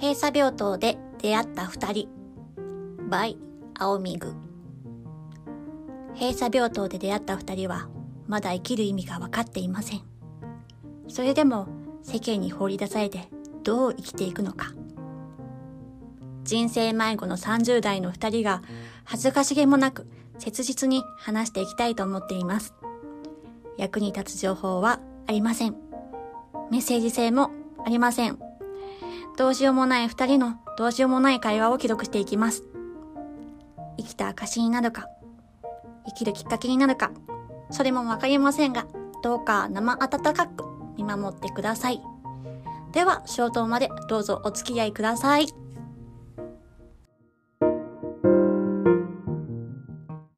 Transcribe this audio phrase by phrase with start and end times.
[0.00, 2.08] 閉鎖病棟で出会った二人。
[3.10, 3.36] by
[3.76, 4.32] 青みぐ。
[6.14, 7.88] 閉鎖病棟で出会った二人は
[8.28, 10.02] まだ生きる意味が分かっていません。
[11.08, 11.66] それでも
[12.04, 13.28] 世間に放り出されて
[13.64, 14.72] どう生きていくのか。
[16.44, 18.62] 人生迷子の30代の二人が
[19.02, 20.06] 恥ずかしげもなく
[20.38, 22.72] 切実に話していきたいと思っています。
[23.76, 25.74] 役に立つ情報はありません。
[26.70, 27.50] メッセージ性も
[27.84, 28.47] ありません。
[29.38, 32.64] どうしようもない二人のどうしようもない会話を記録していきます。
[33.96, 35.06] 生きた証になるか、
[36.08, 37.12] 生きるきっかけになるか、
[37.70, 38.88] それもわかりませんが、
[39.22, 40.64] どうか生温かく
[40.96, 42.02] 見守ってください。
[42.90, 45.46] では、消灯までどうぞお付き合いください。